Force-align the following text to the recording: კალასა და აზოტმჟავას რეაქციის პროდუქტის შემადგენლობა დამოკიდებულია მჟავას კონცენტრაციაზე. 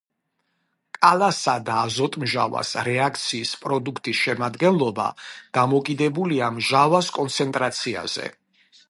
კალასა 1.05 1.53
და 1.65 1.75
აზოტმჟავას 1.89 2.71
რეაქციის 2.87 3.51
პროდუქტის 3.65 4.23
შემადგენლობა 4.23 5.05
დამოკიდებულია 5.59 6.49
მჟავას 6.57 7.13
კონცენტრაციაზე. 7.19 8.33